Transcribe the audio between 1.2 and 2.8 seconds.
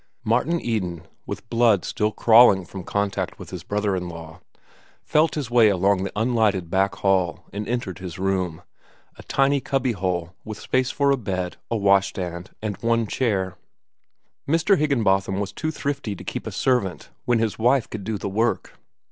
with blood still crawling